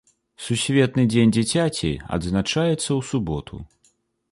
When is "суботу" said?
3.13-3.63